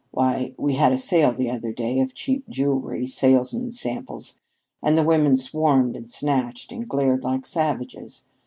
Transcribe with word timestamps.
Why, 0.09 0.55
we 0.57 0.73
had 0.77 0.93
a 0.93 0.97
sale 0.97 1.31
the 1.31 1.51
other 1.51 1.71
day 1.71 1.99
of 1.99 2.15
cheap 2.15 2.49
jewelry, 2.49 3.05
salesmen's 3.05 3.79
samples, 3.79 4.39
and 4.81 4.97
the 4.97 5.03
women 5.03 5.35
swarmed 5.35 5.95
and 5.95 6.09
snatched 6.09 6.71
and 6.71 6.89
glared 6.89 7.21
like 7.23 7.45
savages. 7.45 8.25